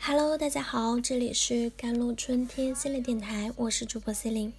[0.00, 4.52] Hello，大家好，这里是甘露春天心理电台，我是主播 C 琳。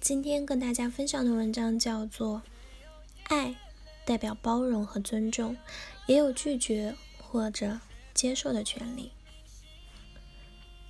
[0.00, 2.36] 今天跟大家分享的文章叫做
[3.24, 3.56] 《爱
[4.04, 5.56] 代表包容和尊重，
[6.06, 7.80] 也有拒绝或者
[8.14, 9.04] 接受的权利》。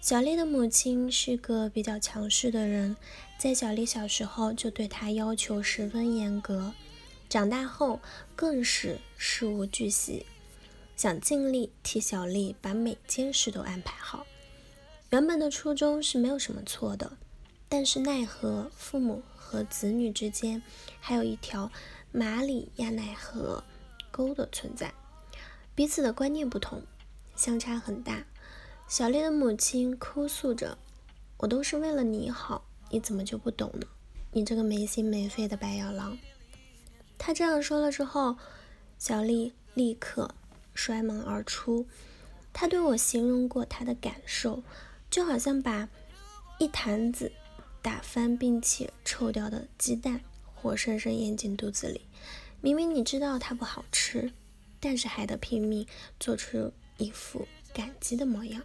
[0.02, 2.96] 小丽的母亲是个比较强势的人，
[3.38, 6.72] 在小丽小时候就对她要求十分严格，
[7.28, 8.00] 长大后
[8.36, 10.24] 更是事无巨细。
[11.00, 14.26] 想尽力替小丽把每件事都安排好。
[15.08, 17.16] 原本的初衷是没有什么错的，
[17.70, 20.62] 但是奈何父母和子女之间
[21.00, 21.72] 还有一条
[22.12, 23.64] 马里亚纳河
[24.10, 24.92] 沟的存在，
[25.74, 26.82] 彼此的观念不同，
[27.34, 28.26] 相差很大。
[28.86, 30.76] 小丽的母亲哭诉着
[31.40, 33.86] ：“我都是为了你好，你怎么就不懂呢？
[34.32, 36.18] 你这个没心没肺的白眼狼！”
[37.16, 38.36] 她这样说了之后，
[38.98, 40.34] 小丽立刻。
[40.80, 41.86] 摔门而出。
[42.54, 44.62] 他对我形容过他的感受，
[45.10, 45.86] 就好像把
[46.58, 47.30] 一坛子
[47.82, 50.22] 打翻并且臭掉的鸡蛋
[50.54, 52.00] 活生生咽进肚子里。
[52.62, 54.32] 明明你知道它不好吃，
[54.80, 55.86] 但是还得拼命
[56.18, 58.62] 做出一副感激的模样。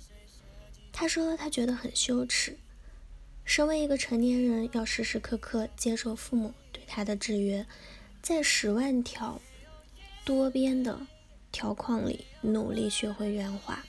[0.94, 2.58] 他说他觉得很羞耻，
[3.44, 7.68] 身为一个成年人，要时时刻刻接受父母对他的制约，
[8.22, 9.42] 在十万条
[10.24, 11.06] 多边的。
[11.56, 13.86] 条框里努力学会圆滑，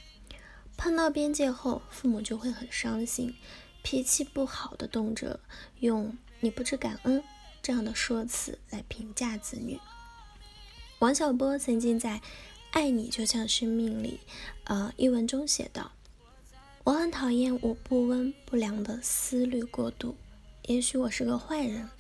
[0.77, 3.34] 碰到边界后，父母就会很伤心，
[3.83, 5.41] 脾气不好的动辄
[5.81, 7.25] 用“你不知感恩”
[7.61, 9.81] 这样的说辞来评价子女。
[11.00, 12.19] 王小波曾经在
[12.70, 14.20] 《爱你就像生命》里，
[14.62, 15.91] 呃一文中写道
[16.86, 20.14] ：“我很讨厌我不温不凉的思虑过度，
[20.67, 21.91] 也许我是个坏人，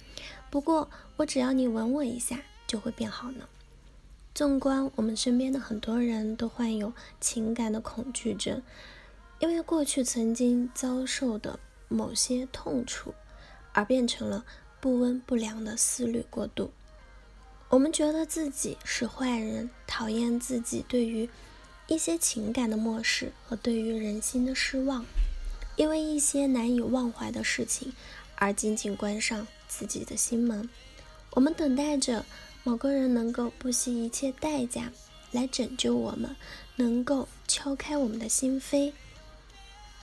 [0.48, 3.48] 不过我只要你吻我一下，就会变好呢。”
[4.36, 6.92] 纵观我们身边的很多人都患有
[7.22, 8.60] 情感的恐惧症，
[9.38, 13.14] 因为过去曾经遭受的某些痛楚，
[13.72, 14.44] 而变成了
[14.78, 16.70] 不温不凉的思虑过度。
[17.70, 21.30] 我们觉得自己是坏人，讨厌自己对于
[21.86, 25.06] 一些情感的漠视和对于人心的失望，
[25.76, 27.94] 因为一些难以忘怀的事情
[28.34, 30.68] 而紧紧关上自己的心门。
[31.30, 32.26] 我们等待着。
[32.66, 34.90] 某个人能够不惜一切代价
[35.30, 36.34] 来拯救我们，
[36.74, 38.92] 能够敲开我们的心扉。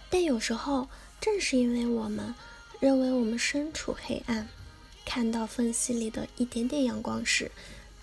[0.10, 0.88] 但有时候，
[1.20, 2.34] 正是因为我们
[2.80, 4.48] 认为我们身处黑暗，
[5.06, 7.52] 看到缝隙里的一点点阳光时，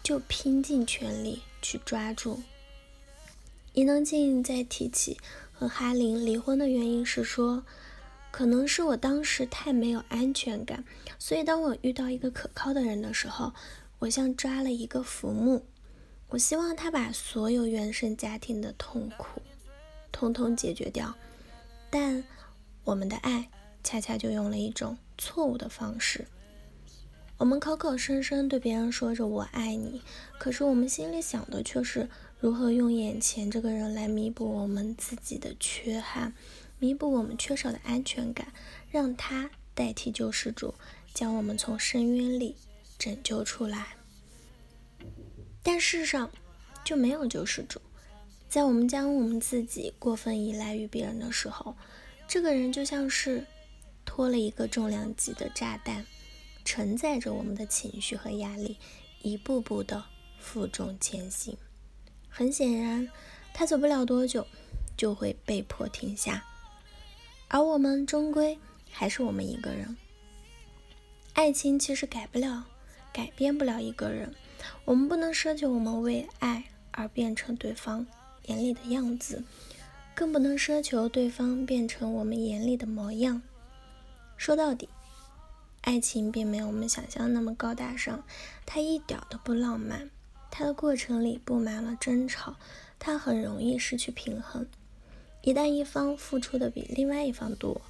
[0.03, 2.43] 就拼尽全力去抓住。
[3.73, 5.17] 伊能静在提起
[5.55, 7.65] 和哈林离婚的原因时说
[8.31, 10.85] ：“可能是我当时太没有安全感，
[11.19, 13.55] 所以当我遇到一个可靠的人的时候。”
[14.01, 15.63] 我像抓了一个浮木，
[16.31, 19.43] 我希望他把所有原生家庭的痛苦
[20.11, 21.15] 通通解决掉，
[21.91, 22.25] 但
[22.85, 23.51] 我们的爱
[23.85, 26.27] 恰恰就用了一种错误的方式。
[27.37, 30.01] 我们口口声声对别人说着“我爱你”，
[30.41, 32.09] 可是我们心里想的却是
[32.39, 36.33] 如何用眼前这个人来弥补我们自己的缺憾，
[36.79, 38.53] 弥补我们缺少的安全感，
[38.91, 40.75] 让他代替救世主，
[41.13, 42.57] 将我们从深渊里。
[43.01, 43.97] 拯救出来，
[45.63, 46.31] 但世上
[46.85, 47.81] 就没有救世主。
[48.47, 51.75] 在我们将我们自己过分依赖于别人的时候，
[52.29, 53.47] 这个人就像是
[54.05, 56.05] 拖了一个重量级的炸弹，
[56.63, 58.77] 承载着我们的情绪和压力，
[59.23, 60.05] 一步步的
[60.39, 61.57] 负重前行。
[62.29, 63.09] 很显然，
[63.55, 64.47] 他走不了多久
[64.95, 66.45] 就会被迫停下，
[67.49, 68.59] 而我们终归
[68.91, 69.97] 还是我们一个人。
[71.33, 72.67] 爱情其实改不了。
[73.13, 74.35] 改变不了一个人，
[74.85, 78.07] 我们不能奢求我们为爱而变成对方
[78.47, 79.43] 眼里的样子，
[80.15, 83.43] 更不能奢求对方变成我们眼里的模样。
[84.37, 84.89] 说到底，
[85.83, 88.23] 爱情并没有我们想象那么高大上，
[88.65, 90.11] 它一点都不浪漫，
[90.51, 92.57] 它的过程里布满了争吵，
[92.99, 94.67] 它很容易失去平衡。
[95.43, 97.81] 一旦一方付出的比另外一方多，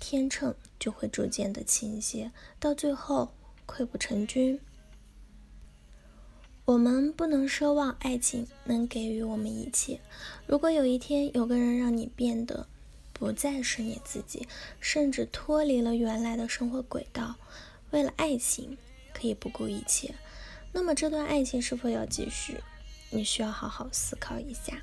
[0.00, 3.32] 天秤就会逐渐的倾斜，到最后。
[3.72, 4.60] 溃不成军。
[6.64, 9.98] 我们不能奢望爱情能给予我们一切。
[10.46, 12.66] 如果有一天有个人让你变得
[13.12, 14.46] 不再是你自己，
[14.78, 17.36] 甚至脱离了原来的生活轨道，
[17.90, 18.76] 为了爱情
[19.12, 20.14] 可以不顾一切，
[20.72, 22.58] 那么这段爱情是否要继续？
[23.10, 24.82] 你需要好好思考一下。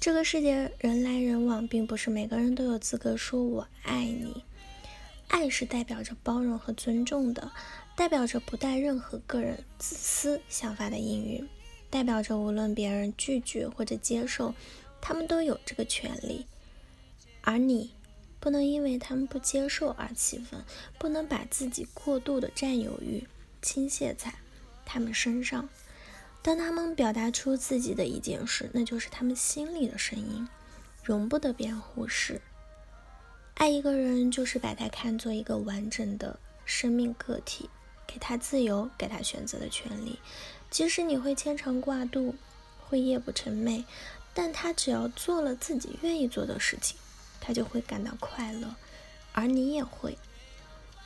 [0.00, 4.44] 这个世界人来人往，并不是每个人都有资格说我爱你。
[5.28, 7.52] 爱是代表着包容和尊重的，
[7.94, 11.48] 代表着不带任何个人自私想法的应允，
[11.90, 14.54] 代表着无论别人拒绝或者接受，
[15.00, 16.46] 他们都有这个权利，
[17.42, 17.92] 而你
[18.40, 20.64] 不能因为他们不接受而气愤，
[20.98, 23.26] 不能把自己过度的占有欲
[23.60, 24.34] 倾泻在
[24.84, 25.68] 他们身上。
[26.40, 30.48] 当他们表达出自己的一件事，那就是他们心里的声音，
[31.04, 32.40] 容不得别人忽视。
[33.58, 37.68] 爱一个人，就是把他看作一个完整的生命个体，
[38.06, 40.20] 给他自由，给他选择的权利。
[40.70, 42.36] 即使你会牵肠挂肚，
[42.78, 43.84] 会夜不成寐，
[44.32, 46.96] 但他只要做了自己愿意做的事情，
[47.40, 48.76] 他就会感到快乐，
[49.32, 50.16] 而你也会。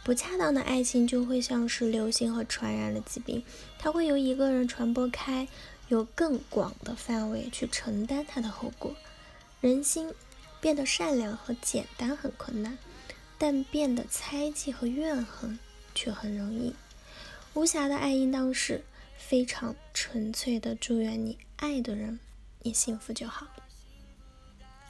[0.04, 3.42] 不恰当的爱情就会像是流行和传染的疾病，
[3.78, 5.48] 它会由一个人传播开，
[5.88, 8.94] 有更广的范围去承担它的后果。
[9.62, 10.12] 人心。
[10.62, 12.78] 变得善良和简单很困难，
[13.36, 15.58] 但变得猜忌和怨恨
[15.92, 16.72] 却很容易。
[17.54, 18.84] 无瑕的爱应当是
[19.18, 22.20] 非常纯粹的，祝愿你爱的人
[22.62, 23.48] 你幸福就好。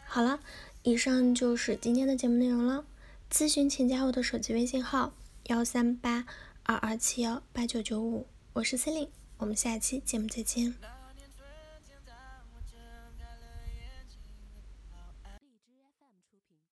[0.05, 0.41] 好了，
[0.83, 2.85] 以上就是今天的节目内容了。
[3.31, 5.15] 咨询请加我的手机微信号：
[5.45, 6.27] 幺三八
[6.65, 10.92] 二二七幺八九九五，我是 c e l i n e 我们下期节目再见。